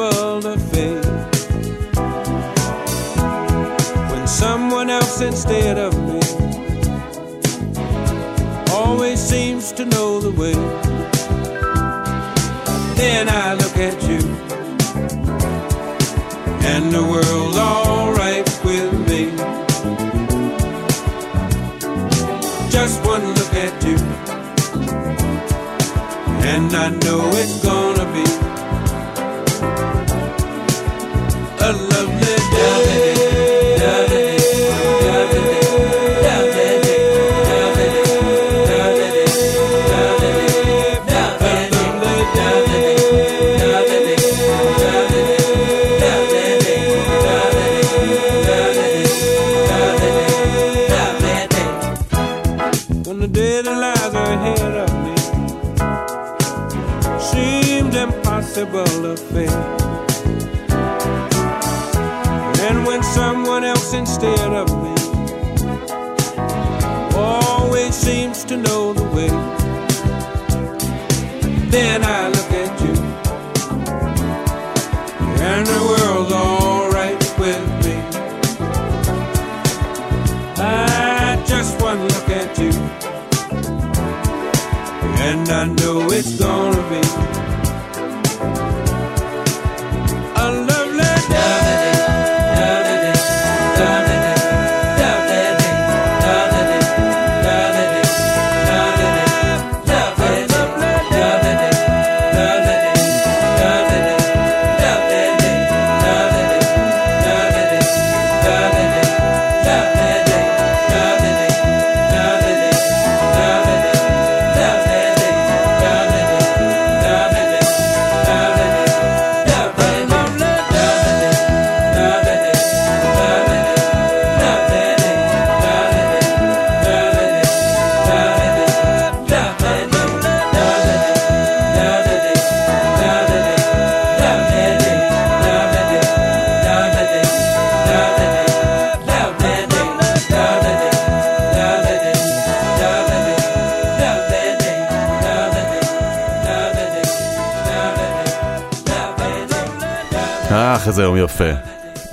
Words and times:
Impossible 0.00 0.46
of 0.46 0.62
face. 0.72 1.06
When 4.10 4.26
someone 4.26 4.90
else 4.90 5.20
instead 5.20 5.78
of 5.78 5.94
me 6.06 6.20
always 8.72 9.20
seems 9.20 9.72
to 9.72 9.84
know 9.84 10.20
the 10.20 10.30
way. 10.30 10.54
Then 12.96 13.28
I 13.28 13.54
look 13.54 13.76
at 13.76 14.02
you, 14.02 14.20
and 16.66 16.92
the 16.92 17.02
world's 17.02 17.56
alright 17.56 18.48
with 18.64 18.92
me. 19.08 19.30
Just 22.70 23.04
one 23.04 23.26
look 23.34 23.54
at 23.54 23.84
you, 23.84 23.96
and 26.52 26.72
I 26.74 26.90
know 27.04 27.20
it's 27.32 27.62
gonna 27.64 27.89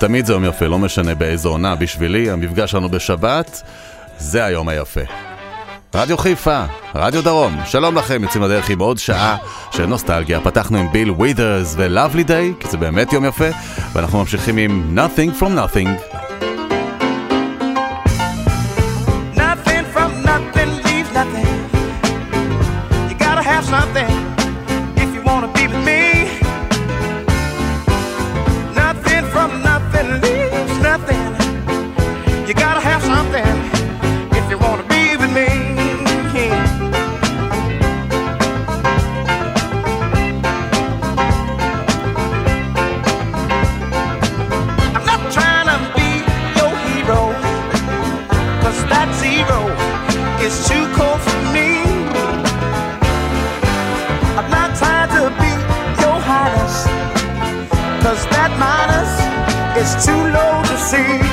תמיד 0.08 0.26
זה 0.26 0.32
יום 0.32 0.44
יפה, 0.44 0.66
לא 0.66 0.78
משנה 0.78 1.14
באיזו 1.14 1.48
עונה. 1.48 1.74
בשבילי, 1.74 2.30
המפגש 2.30 2.70
שלנו 2.70 2.88
בשבת, 2.88 3.62
זה 4.18 4.44
היום 4.44 4.68
היפה. 4.68 5.00
רדיו 5.94 6.18
חיפה, 6.18 6.64
רדיו 6.94 7.22
דרום, 7.22 7.56
שלום 7.64 7.98
לכם, 7.98 8.22
יוצאים 8.22 8.44
לדרך 8.44 8.70
עם 8.70 8.78
עוד 8.78 8.98
שעה 8.98 9.36
של 9.70 9.86
נוסטלגיה. 9.86 10.40
פתחנו 10.40 10.78
עם 10.78 10.92
ביל 10.92 11.10
ווית'רס 11.10 11.74
ו-Lovely 11.78 12.28
Day, 12.28 12.60
כי 12.60 12.68
זה 12.68 12.76
באמת 12.76 13.12
יום 13.12 13.24
יפה, 13.24 13.48
ואנחנו 13.92 14.18
ממשיכים 14.18 14.56
עם 14.56 14.98
Nothing 14.98 15.42
From. 15.42 15.44
Nothing 15.44 16.07
too 59.96 60.12
low 60.12 60.62
to 60.64 60.76
see. 60.76 61.27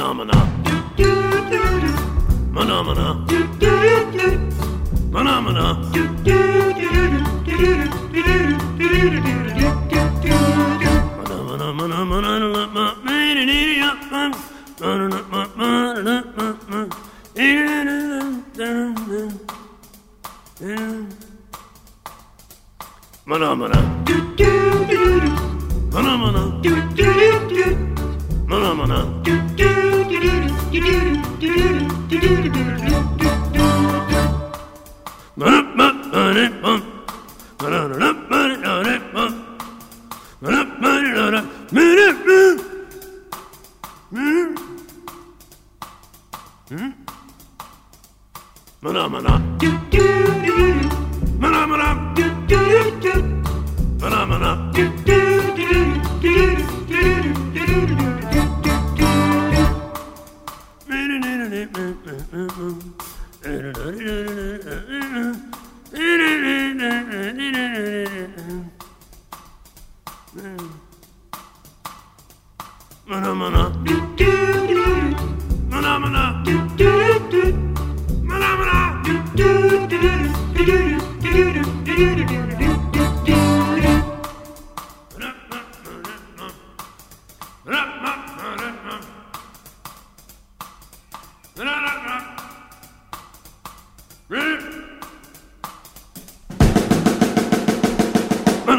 Mana 0.00 0.14
mana. 0.14 0.32
Mana 2.54 2.82
mana. 2.82 3.06
Mana 5.12 5.40
mana. 5.40 5.64
Mana 11.18 11.36
mana 11.44 11.74
mana 11.74 12.04
mana 12.04 12.30
mana 23.26 23.54
mana 23.54 23.89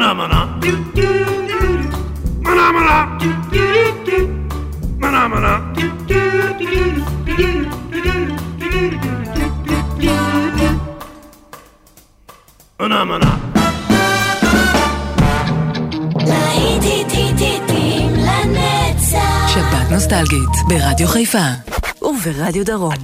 מנה 0.02 0.14
מנה, 0.14 0.44
מנה 2.42 2.72
מנה, 2.72 3.18
מנה 4.98 5.28
מנה. 5.28 5.58
מנה 12.80 13.04
מנה. 13.04 13.36
שבת 19.48 19.90
נוסטלגית 19.90 20.48
ברדיו 20.68 21.08
חיפה 21.08 21.38
וברדיו 22.02 22.64
דרום. 22.64 22.94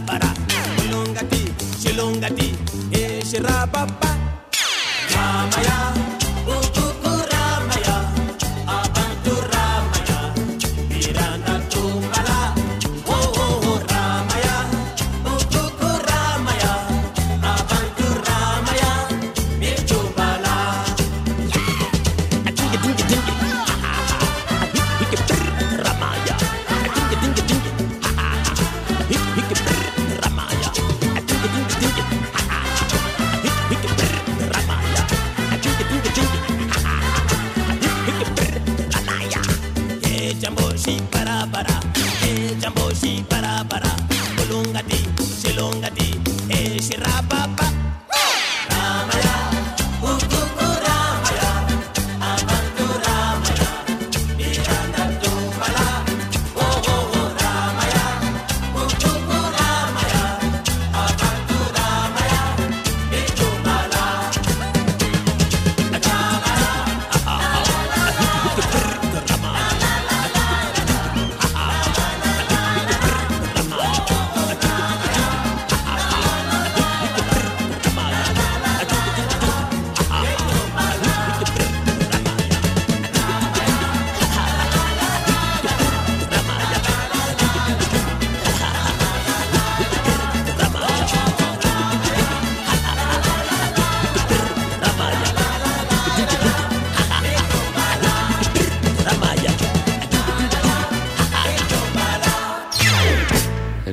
Bara 0.00 0.32
shilongati 0.82 1.42
shilongati 1.82 2.54
hey 2.90 3.18
eh, 3.18 3.24
shirababa 3.24 4.16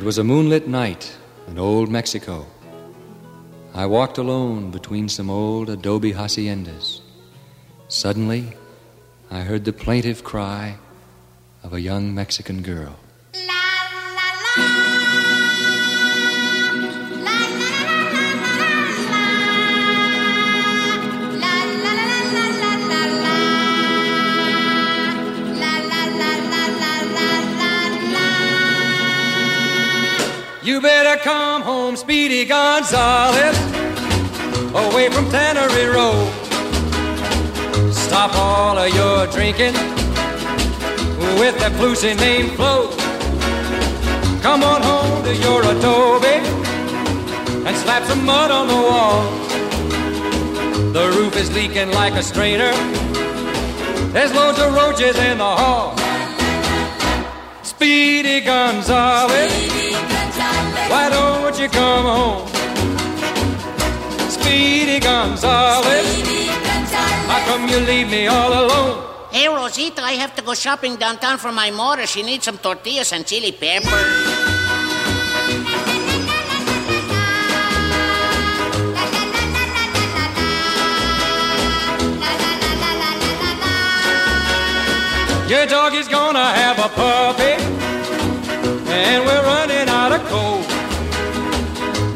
was 0.09 0.17
a 0.17 0.23
moonlit 0.23 0.67
night 0.67 1.15
in 1.47 1.59
old 1.59 1.87
Mexico. 1.87 2.43
I 3.75 3.85
walked 3.85 4.17
alone 4.17 4.71
between 4.71 5.07
some 5.07 5.29
old 5.29 5.69
adobe 5.69 6.13
haciendas. 6.13 7.01
Suddenly, 7.89 8.53
I 9.29 9.41
heard 9.41 9.65
the 9.65 9.71
plaintive 9.71 10.23
cry 10.23 10.77
of 11.61 11.73
a 11.73 11.79
young 11.79 12.15
Mexican 12.15 12.63
girl. 12.63 12.95
You 30.79 30.83
better 30.83 31.21
come 31.21 31.61
home, 31.61 31.97
Speedy 31.97 32.45
Gonzales, 32.45 33.57
away 34.73 35.09
from 35.09 35.29
Tannery 35.29 35.87
Road. 35.93 36.31
Stop 37.93 38.33
all 38.35 38.77
of 38.77 38.87
your 38.95 39.27
drinking 39.27 39.73
with 41.37 41.59
that 41.59 41.73
flusy 41.73 42.15
name 42.15 42.55
Flo. 42.55 42.91
Come 44.41 44.63
on 44.63 44.81
home 44.81 45.21
to 45.25 45.35
your 45.35 45.63
adobe 45.63 46.39
and 47.67 47.75
slap 47.75 48.05
some 48.05 48.23
mud 48.23 48.49
on 48.49 48.69
the 48.69 48.81
wall. 48.89 49.23
The 50.93 51.09
roof 51.17 51.35
is 51.35 51.53
leaking 51.53 51.91
like 51.91 52.13
a 52.13 52.23
strainer. 52.23 52.71
There's 54.13 54.33
loads 54.33 54.59
of 54.59 54.73
roaches 54.73 55.17
in 55.17 55.39
the 55.39 55.43
hall. 55.43 55.97
Speedy 57.63 58.39
Gonzales. 58.39 59.78
Why 60.89 61.07
don't 61.09 61.57
you 61.59 61.69
come 61.69 62.05
home? 62.05 62.47
Speedy 64.29 64.99
Gonzales. 64.99 65.85
How 67.29 67.39
come 67.45 67.67
you 67.69 67.79
leave 67.79 68.09
me 68.09 68.27
all 68.27 68.51
alone? 68.51 69.05
Hey, 69.31 69.47
Rosita, 69.47 70.01
I 70.01 70.13
have 70.13 70.35
to 70.35 70.41
go 70.41 70.55
shopping 70.55 70.95
downtown 70.95 71.37
for 71.37 71.51
my 71.51 71.69
mother. 71.69 72.07
She 72.07 72.23
needs 72.23 72.45
some 72.45 72.57
tortillas 72.57 73.13
and 73.13 73.25
chili 73.25 73.51
pepper. 73.51 73.89
Your 85.47 85.65
dog 85.65 85.93
is 85.95 86.07
gonna 86.07 86.45
have 86.45 86.77
a 86.77 86.89
puppy, 86.89 87.53
and 88.91 89.25
we're 89.25 89.43
running 89.43 89.77
out 89.77 89.87
of 89.87 89.87
coal. 89.87 89.88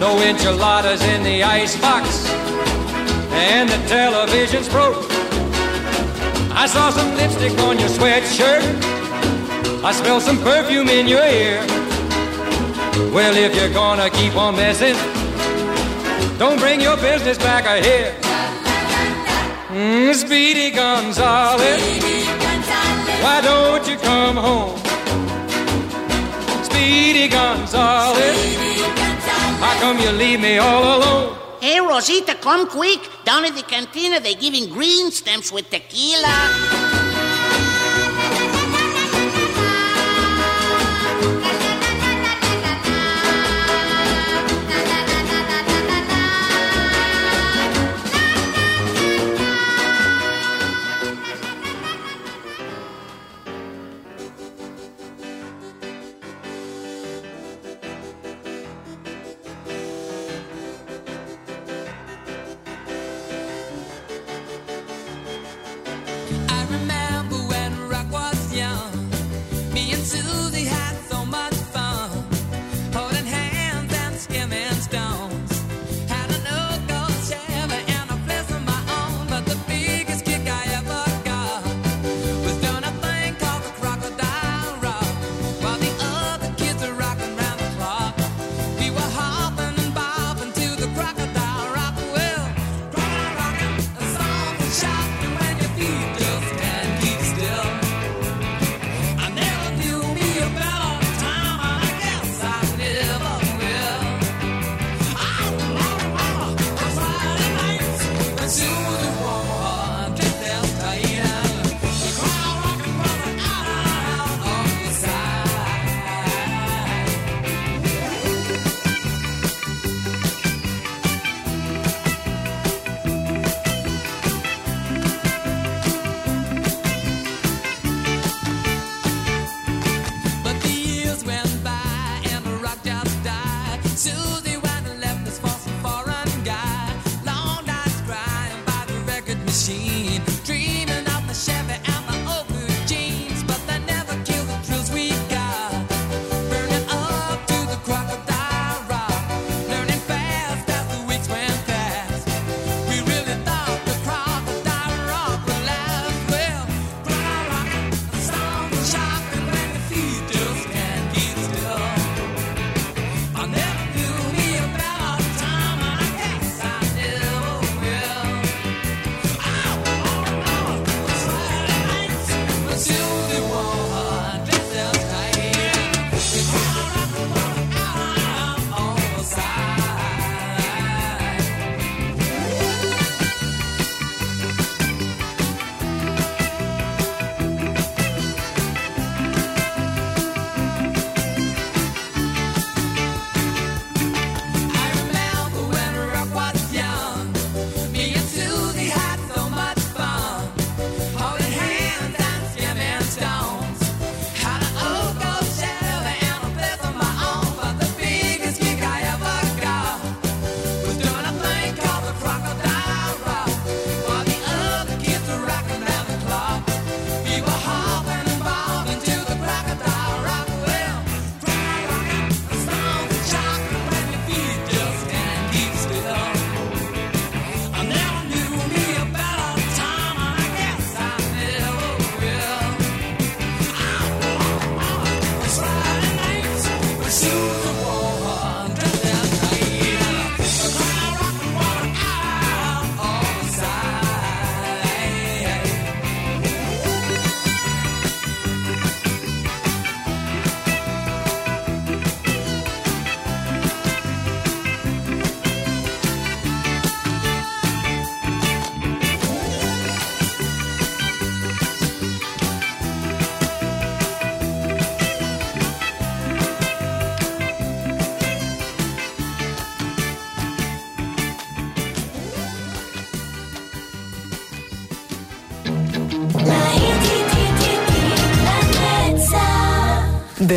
No 0.03 0.19
enchiladas 0.19 1.01
in 1.01 1.23
the 1.23 1.43
icebox, 1.43 2.29
and 3.31 3.69
the 3.69 3.77
television's 3.87 4.67
broke. 4.67 4.97
I 6.51 6.65
saw 6.67 6.89
some 6.89 7.15
lipstick 7.15 7.57
on 7.59 7.79
your 7.79 7.87
sweatshirt. 7.87 8.65
I 9.81 9.93
smell 9.93 10.19
some 10.19 10.39
perfume 10.39 10.89
in 10.89 11.07
your 11.07 11.23
ear. 11.23 11.59
Well, 13.15 13.33
if 13.37 13.55
you're 13.55 13.73
gonna 13.73 14.09
keep 14.09 14.35
on 14.35 14.57
messing, 14.57 14.97
don't 16.37 16.59
bring 16.59 16.81
your 16.81 16.97
business 16.97 17.37
back 17.37 17.63
here. 17.81 18.13
Mm, 19.69 20.13
Speedy 20.13 20.69
Gonzales. 20.71 21.61
Why 23.23 23.39
don't 23.41 23.87
you 23.87 23.95
come 23.95 24.35
home? 24.35 24.77
Speedy 26.65 27.29
Gonzales. 27.29 28.62
How 28.62 28.62
come 29.83 29.99
you 29.99 30.11
leave 30.11 30.39
me 30.39 30.57
all 30.59 30.97
alone? 30.97 31.37
Hey, 31.59 31.77
Rosita, 31.81 32.35
come 32.35 32.69
quick. 32.69 33.01
Down 33.25 33.43
at 33.43 33.53
the 33.53 33.63
cantina, 33.63 34.21
they're 34.21 34.43
giving 34.45 34.69
green 34.69 35.11
stamps 35.11 35.51
with 35.51 35.69
tequila. 35.69 36.82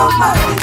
control 0.00 0.18
my 0.18 0.32
feet. 0.32 0.62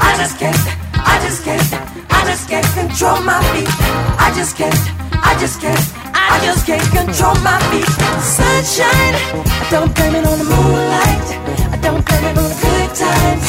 I 0.00 0.14
just 0.16 0.38
can't, 0.38 0.64
I 0.94 1.20
just 1.20 1.44
can't, 1.44 1.68
I 2.10 2.24
just 2.24 2.48
can't 2.48 2.66
control 2.72 3.20
my 3.20 3.40
feet. 3.52 3.68
I 4.16 4.32
just 4.34 4.56
can't, 4.56 4.80
I 5.12 5.36
just 5.38 5.60
can't, 5.60 5.84
I 6.14 6.40
just 6.42 6.64
can't 6.64 6.88
control 6.96 7.34
my 7.44 7.58
feet. 7.68 7.88
Sunshine, 8.24 9.14
I 9.44 9.68
don't 9.70 9.92
blame 9.94 10.14
it 10.16 10.24
on 10.24 10.38
the 10.38 10.48
moonlight. 10.48 11.28
I 11.68 11.76
don't 11.84 12.02
blame 12.06 12.24
it 12.30 12.38
on 12.38 12.48
the 12.48 12.58
good 12.64 12.90
times. 12.96 13.48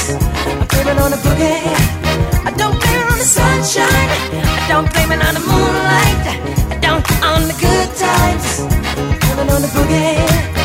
I 0.59 0.65
blame 0.71 0.87
it 0.91 0.99
on 0.99 1.11
the 1.11 1.19
boogie. 1.23 1.63
I 2.43 2.51
don't 2.59 2.75
blame 2.75 2.99
it 2.99 3.11
on 3.11 3.17
the 3.17 3.29
sunshine. 3.39 4.09
I 4.43 4.67
don't 4.67 4.91
blame 4.91 5.11
it 5.15 5.21
on 5.23 5.33
the 5.39 5.43
moonlight. 5.51 6.23
I 6.67 6.77
don't 6.83 7.05
on 7.23 7.47
the 7.47 7.55
good 7.63 7.89
times. 7.95 8.45
I 8.59 9.15
blame 9.23 9.47
it 9.47 9.53
on 9.55 9.61
the 9.61 9.71
boogie. 9.71 10.58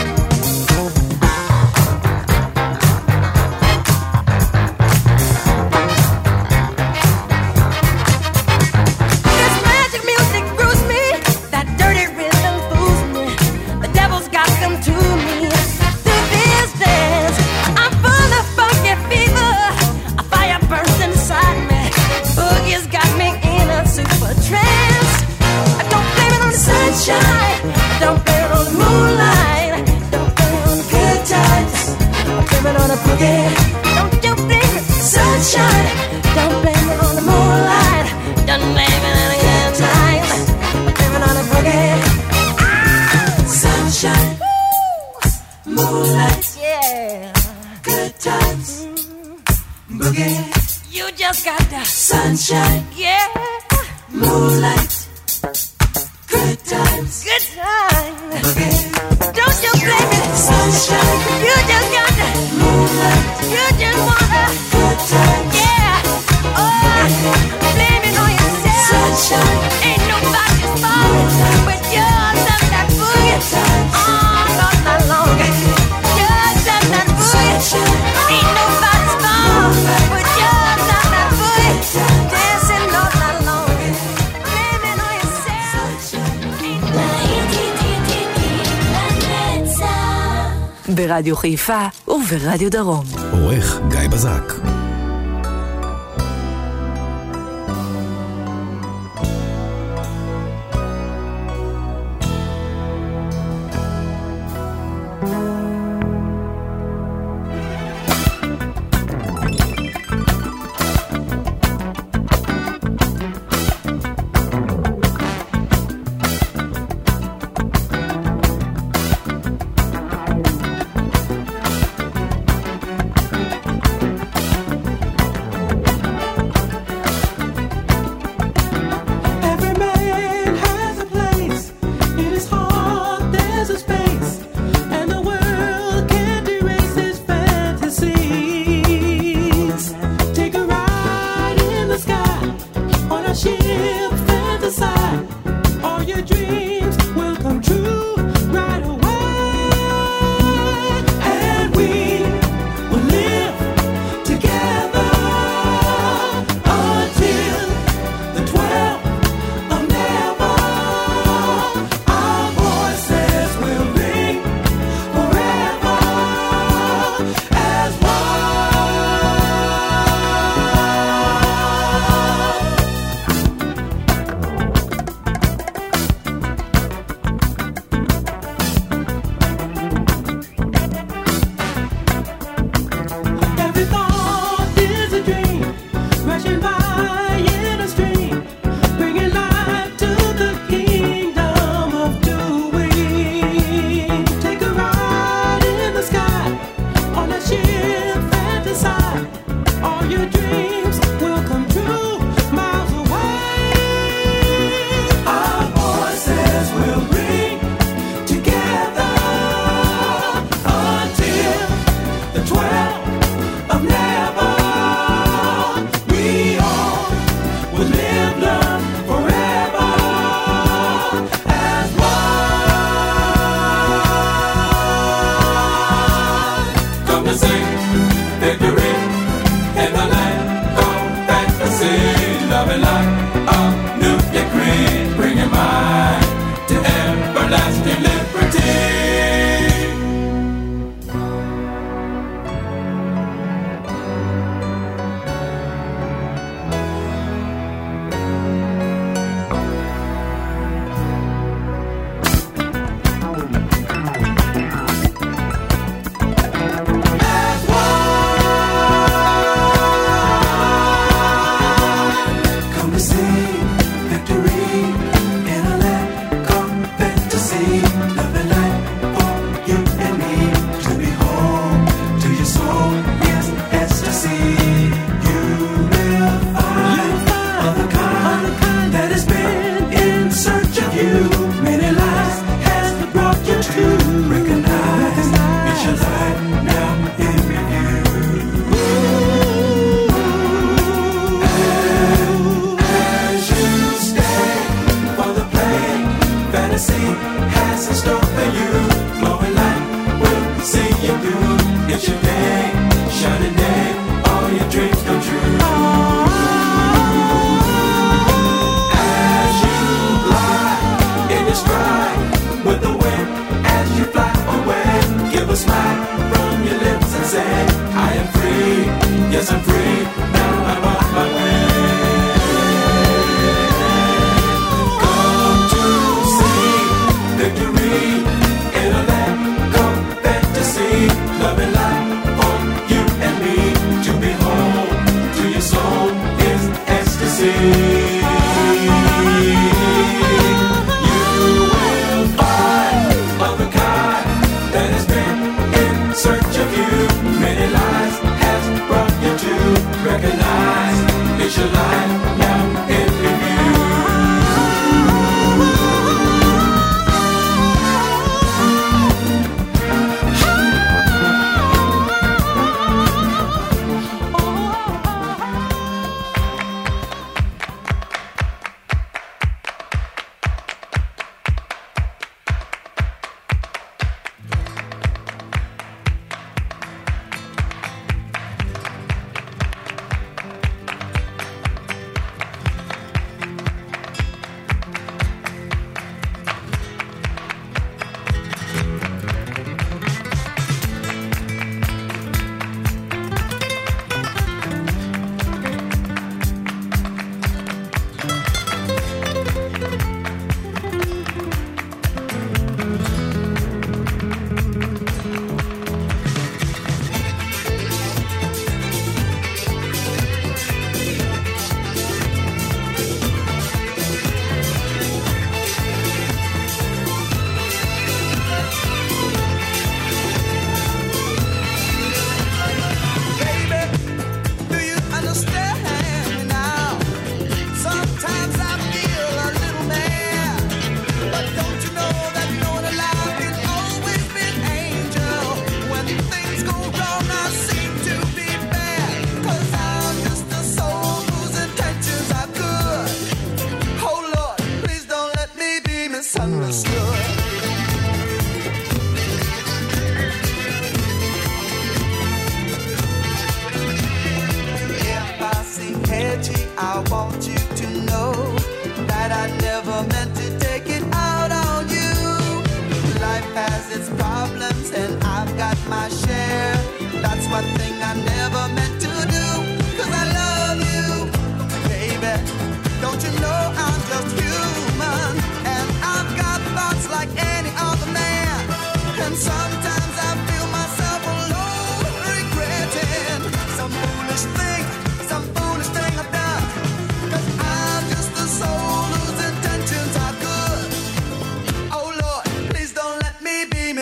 ברדיו 91.07 91.37
חיפה 91.37 91.87
וברדיו 92.09 92.71
דרום. 92.71 93.05
עורך 93.33 93.79
גיא 93.91 94.09
בזק 94.09 94.74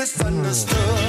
misunderstood. 0.03 1.02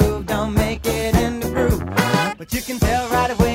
move, 0.00 0.26
don't 0.26 0.54
make 0.54 0.84
it 0.86 1.14
in 1.16 1.40
the 1.40 1.50
groove. 1.50 1.84
But 2.38 2.52
you 2.54 2.62
can 2.62 2.78
tell 2.78 3.08
right 3.10 3.30
away. 3.30 3.49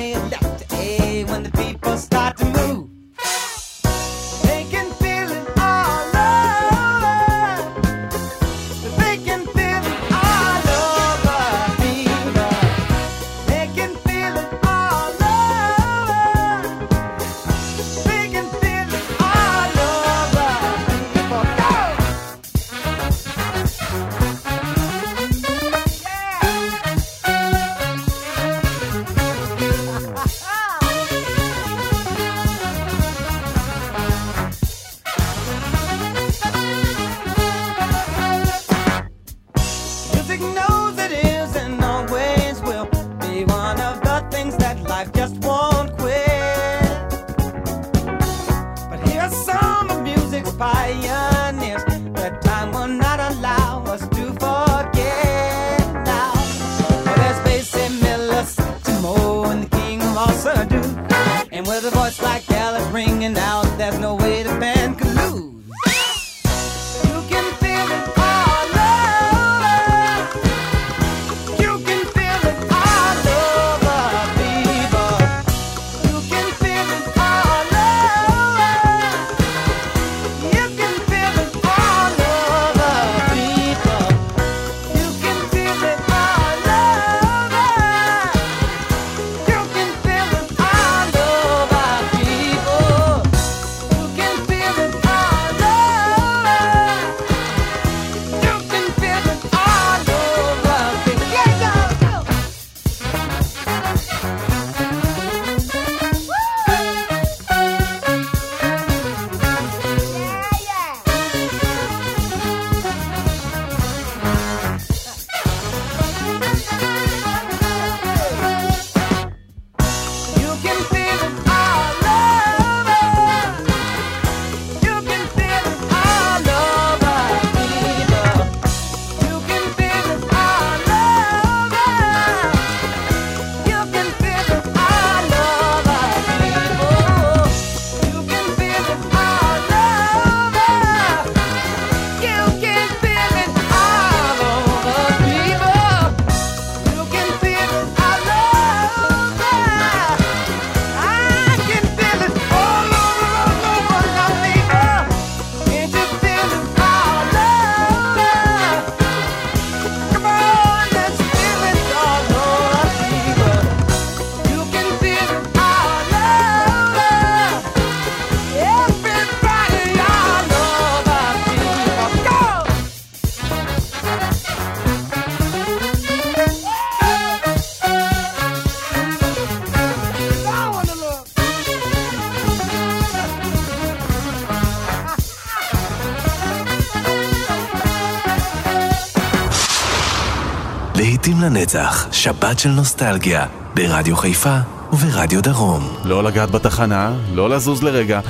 לנצח, 191.66 192.06
שבת 192.12 192.58
של 192.58 192.68
נוסטלגיה, 192.68 193.46
ברדיו 193.74 194.16
חיפה 194.16 194.56
וברדיו 194.92 195.42
דרום. 195.42 195.96
לא 196.04 196.24
לגעת 196.24 196.50
בתחנה, 196.50 197.12
לא 197.34 197.50
לזוז 197.50 197.82
לרגע. 197.82 198.20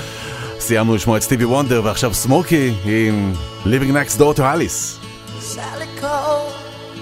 סיימנו 0.61 0.95
לשמוע 0.95 1.17
את 1.17 1.23
סטיבי 1.23 1.45
וונדר, 1.45 1.81
ועכשיו 1.85 2.15
סמוקי 2.15 2.75
עם 2.85 3.33
Living 3.65 3.93
Next 3.93 4.19
Door 4.19 4.37
to 4.37 4.41
Alice. 4.41 4.99
Sally 5.41 6.01
called 6.01 6.53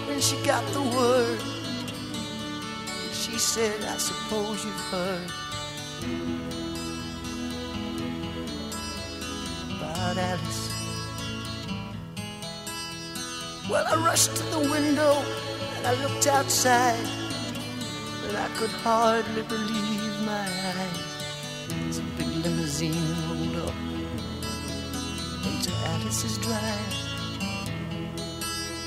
when 0.09 0.21
she 0.21 0.37
got 0.47 0.65
the 0.77 0.85
word. 0.97 1.41
She 3.23 3.39
said, 3.39 3.79
I 3.95 3.99
suppose 4.09 4.57
you've 4.65 4.85
heard 4.93 5.29
about 9.75 10.17
Alice. 10.33 10.63
Well, 13.71 13.85
I 13.93 13.95
rushed 14.09 14.33
to 14.39 14.45
the 14.55 14.63
window 14.75 15.13
and 15.51 15.54
I 15.87 15.93
looked 16.03 16.27
outside, 16.27 17.07
but 18.23 18.35
I 18.37 18.49
could 18.57 18.71
hardly 18.71 19.43
believe 19.43 20.15
my 20.25 20.49
eyes. 20.73 21.99
A 21.99 22.03
big 22.17 22.29
limousine 22.43 22.95
rolled 23.29 23.69
up 23.69 23.75
into 25.45 25.71
Alice's 25.93 26.39
drive. 26.39 26.95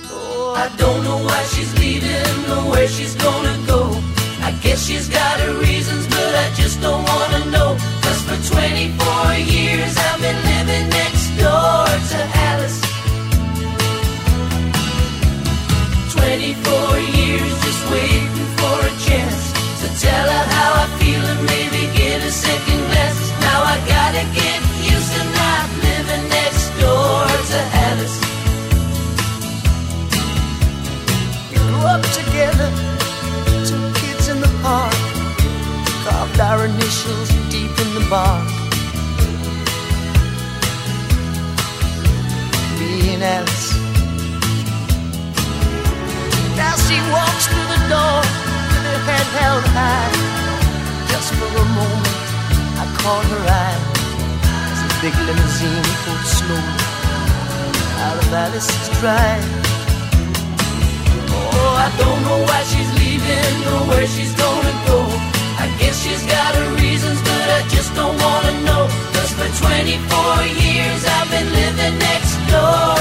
Oh, 0.09 0.55
I 0.57 0.75
don't 0.77 1.03
know 1.03 1.19
why 1.23 1.43
she's 1.53 1.71
leaving 1.77 2.51
or 2.51 2.71
where 2.71 2.87
she's 2.87 3.13
gonna 3.13 3.57
go. 3.67 3.81
I 4.41 4.51
guess 4.63 4.87
she's 4.87 5.07
got 5.07 5.39
her 5.41 5.53
reasons, 5.59 6.07
but 6.07 6.33
I 6.33 6.51
just 6.55 6.81
don't 6.81 7.03
wanna 7.03 7.45
know. 7.51 7.77
Cause 8.01 8.21
for 8.27 8.55
24 8.55 9.33
years 9.35 9.95
I've 9.97 10.19
been 10.19 10.39
living 10.51 10.89
next 10.89 11.29
door 11.37 11.85
to 12.09 12.19
Alice. 12.23 12.46
24 16.53 16.99
years 16.99 17.51
just 17.59 17.91
waiting 17.91 18.47
for 18.55 18.79
a 18.79 18.93
chance 19.03 19.51
to 19.81 19.87
tell 19.99 20.27
her 20.31 20.45
how 20.55 20.71
I 20.83 20.87
feel 20.97 21.19
and 21.19 21.43
maybe 21.45 21.91
get 21.93 22.23
a 22.23 22.31
second 22.31 22.79
glance. 22.87 23.19
Now 23.41 23.63
I 23.63 23.75
gotta 23.83 24.23
get 24.31 24.59
used 24.79 25.11
to 25.17 25.23
not 25.35 25.67
living 25.83 26.29
next 26.29 26.69
door 26.79 27.27
to 27.51 27.59
Alice. 27.87 28.19
We 31.51 31.57
grew 31.67 31.83
up 31.83 32.03
together, 32.15 32.69
two 33.67 33.83
kids 33.99 34.29
in 34.29 34.39
the 34.39 34.51
park, 34.63 34.95
carved 36.05 36.39
our 36.39 36.63
initials 36.63 37.27
deep 37.51 37.75
in 37.83 37.89
the 37.93 38.07
bark. 38.09 38.47
Me 42.79 43.15
and 43.15 43.23
Alice 43.23 43.76
as 46.69 46.79
she 46.87 46.97
walks 47.15 47.45
through 47.49 47.67
the 47.75 47.81
door 47.93 48.19
with 48.71 48.83
her 48.91 48.99
head 49.07 49.27
held 49.39 49.65
high. 49.77 50.11
Just 51.11 51.29
for 51.37 51.47
a 51.47 51.67
moment, 51.79 52.19
I 52.81 52.85
caught 52.99 53.25
her 53.33 53.43
eye 53.63 53.79
as 54.71 54.79
the 54.83 54.91
big 55.03 55.15
limousine 55.27 55.87
pulled 56.03 56.25
slowly 56.37 56.87
out 58.05 58.17
of 58.23 58.33
Alice's 58.43 58.87
drive. 58.99 59.47
Oh, 61.31 61.73
I 61.85 61.89
don't 62.01 62.21
know 62.27 62.39
why 62.47 62.59
she's 62.71 62.91
leaving 63.01 63.55
or 63.71 63.81
where 63.89 64.07
she's 64.15 64.33
gonna 64.43 64.75
go. 64.89 64.99
I 65.63 65.65
guess 65.79 65.95
she's 66.03 66.23
got 66.35 66.51
her 66.59 66.69
reasons, 66.83 67.19
but 67.29 67.47
I 67.57 67.61
just 67.75 67.91
don't 67.95 68.17
wanna 68.25 68.53
know. 68.67 68.83
Cause 69.15 69.31
for 69.37 69.49
24 69.65 70.43
years 70.63 71.01
I've 71.15 71.29
been 71.33 71.49
living 71.59 71.95
next 72.09 72.35
door. 72.51 72.96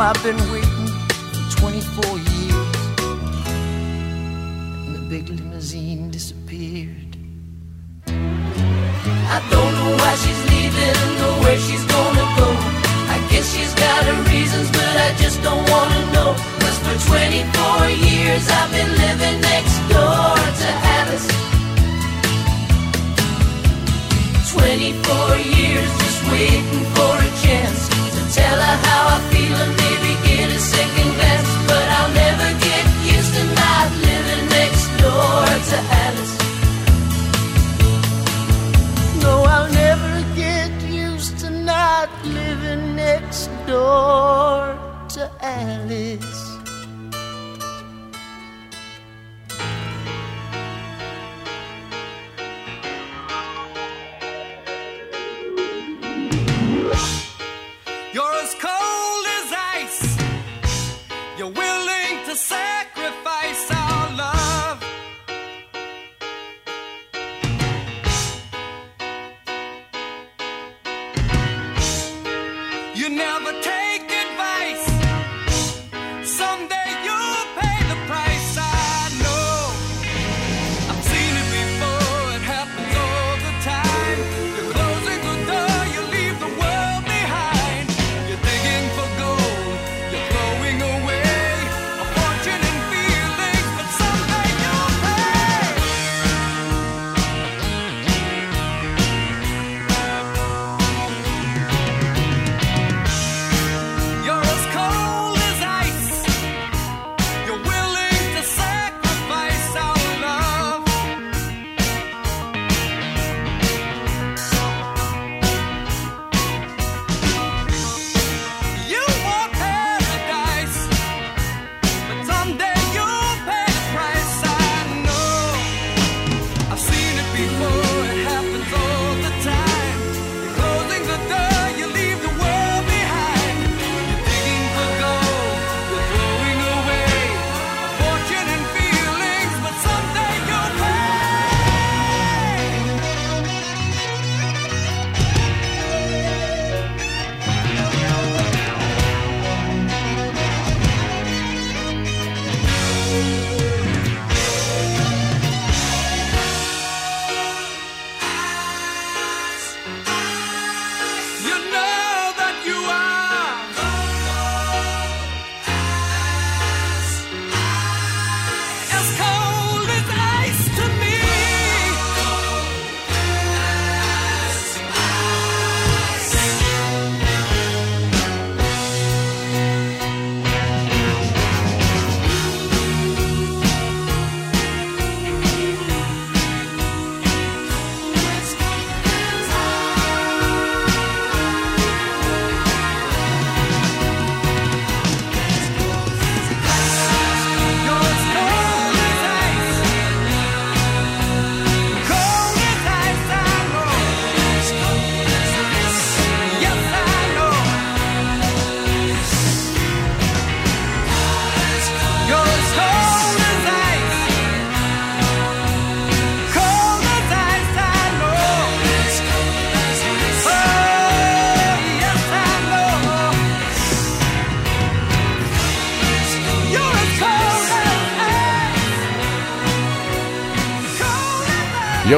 I've 0.00 0.22
been 0.22 0.40
waiting 0.50 0.86
for 0.88 1.60
24 1.60 2.18
years. 2.18 2.76
And 4.86 4.94
the 4.94 5.04
big 5.10 5.28
limousine 5.28 6.10
disappeared. 6.10 7.18
I 8.08 9.38
don't 9.50 9.72
know 9.78 9.92
why 10.00 10.14
she's 10.22 10.42
leaving 10.52 10.96
or 11.26 11.34
where 11.44 11.58
she's 11.58 11.84
gonna 11.84 12.26
go. 12.40 12.48
I 13.12 13.18
guess 13.30 13.54
she's 13.54 13.74
got 13.74 14.04
her 14.06 14.22
reasons, 14.32 14.70
but 14.70 14.96
I 15.06 15.14
just 15.18 15.42
don't 15.42 15.68
wanna 15.68 16.12
know. 16.14 16.32
Cause 16.60 16.78
for 16.80 16.96
24 17.12 17.88
years 18.08 18.48
I've 18.48 18.70
been 18.72 18.99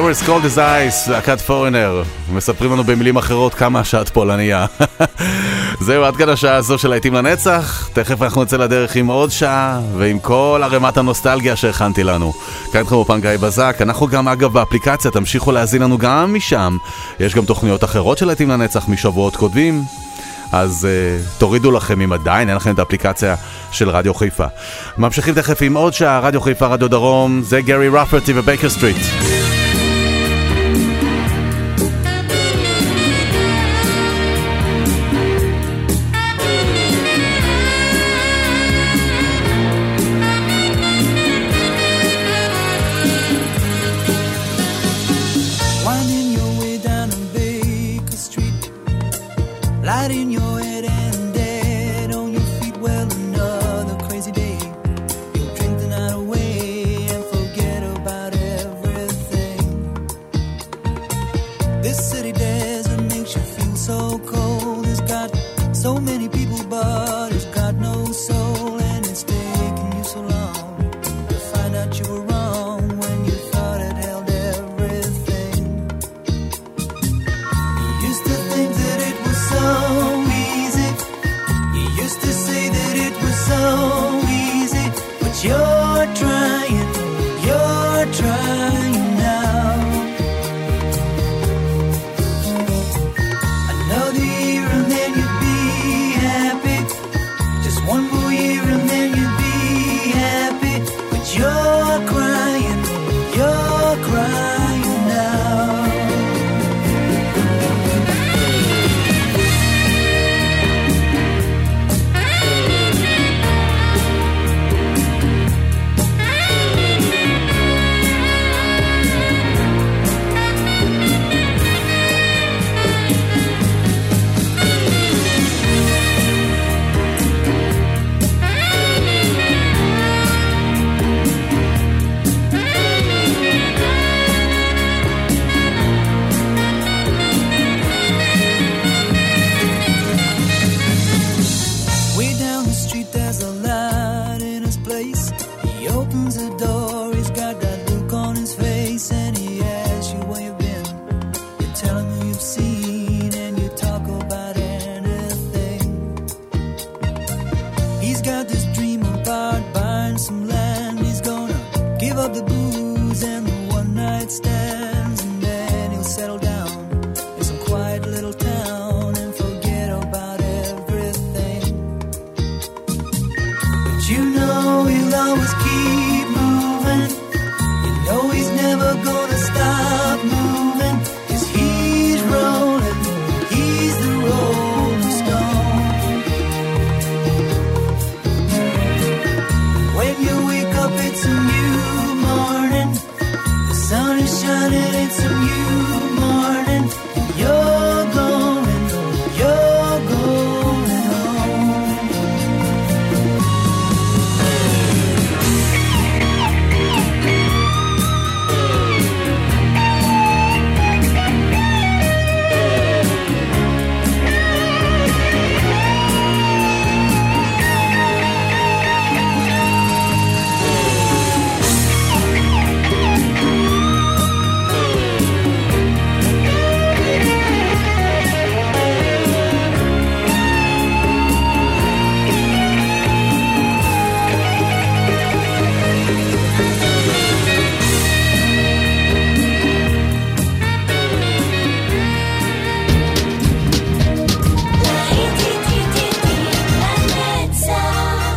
You're 0.03 0.23
as 0.23 0.27
cold 0.27 0.45
as 0.45 0.57
ice, 0.57 1.11
להקת 1.11 1.41
פורנר. 1.41 2.03
מספרים 2.33 2.71
לנו 2.71 2.83
במילים 2.83 3.17
אחרות 3.17 3.53
כמה 3.53 3.83
שאת 3.83 4.09
פולניה. 4.09 4.65
זהו, 5.85 6.03
עד 6.03 6.15
כאן 6.15 6.29
השעה 6.29 6.55
הזו 6.55 6.77
של 6.77 6.89
להיטים 6.89 7.13
לנצח. 7.13 7.89
תכף 7.93 8.21
אנחנו 8.21 8.43
נצא 8.43 8.57
לדרך 8.57 8.95
עם 8.95 9.07
עוד 9.07 9.31
שעה, 9.31 9.79
ועם 9.97 10.19
כל 10.19 10.61
ערימת 10.63 10.97
הנוסטלגיה 10.97 11.55
שהכנתי 11.55 12.03
לנו. 12.03 12.33
כאן 12.71 12.81
אופן 12.91 13.21
גיא 13.21 13.29
בזק. 13.41 13.77
אנחנו 13.81 14.07
גם, 14.07 14.27
אגב, 14.27 14.53
באפליקציה, 14.53 15.11
תמשיכו 15.11 15.51
להאזין 15.51 15.81
לנו 15.81 15.97
גם 15.97 16.33
משם. 16.33 16.77
יש 17.19 17.35
גם 17.35 17.45
תוכניות 17.45 17.83
אחרות 17.83 18.17
של 18.17 18.25
להיטים 18.25 18.49
לנצח 18.49 18.87
משבועות 18.87 19.35
קודמים. 19.35 19.83
אז 20.51 20.87
uh, 20.87 21.39
תורידו 21.39 21.71
לכם 21.71 22.01
אם 22.01 22.13
עדיין 22.13 22.49
אין 22.49 22.57
לכם 22.57 22.73
את 22.73 22.79
האפליקציה 22.79 23.35
של 23.71 23.89
רדיו 23.89 24.13
חיפה. 24.13 24.45
ממשיכים 24.97 25.33
תכף 25.33 25.61
עם 25.61 25.77
עוד 25.77 25.93
שעה, 25.93 26.19
רדיו 26.19 26.41
חיפה, 26.41 26.67
רדיו 26.67 26.87
דרום, 26.87 27.41
זה 27.41 27.61
גרי 27.61 27.89
רפרטי 27.89 28.33
ובייקר 28.35 28.69
סטריט. 28.69 28.97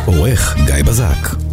עורך 0.07 0.55
גיא 0.65 0.83
בזק. 0.83 1.46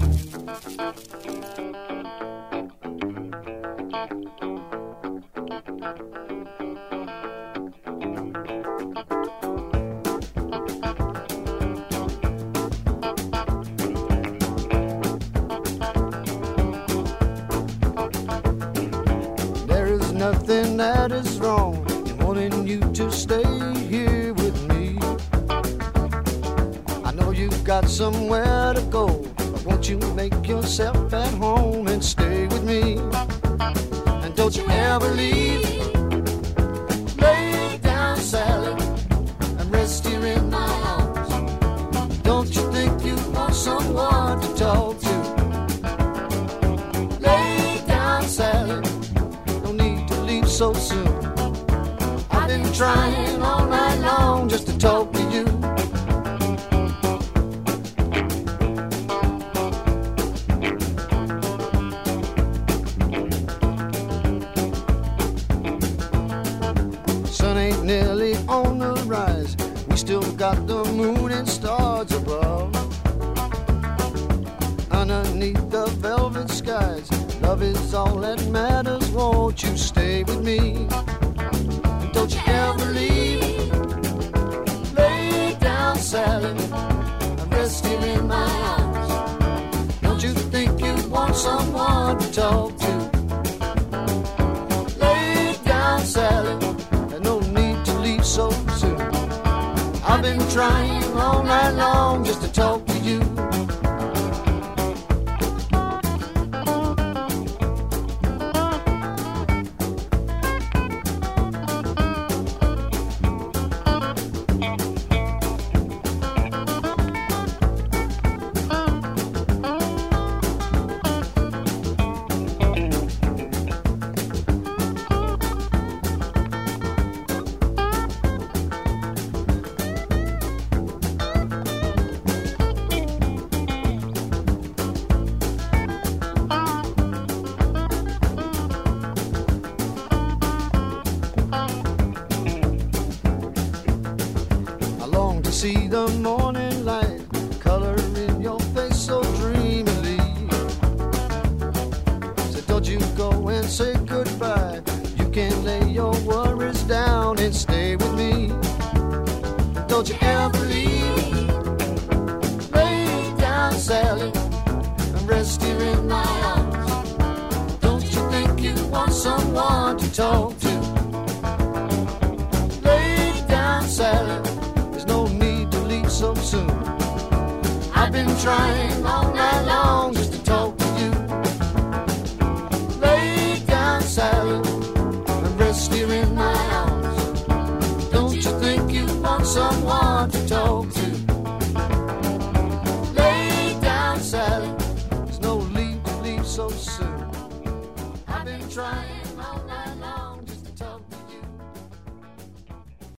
Trying 100.51 101.05
all 101.15 101.43
night 101.43 101.71
long 101.73 102.25
just 102.25 102.43
to 102.43 102.53
talk 102.53 102.85
to 102.87 102.99
you. 102.99 103.74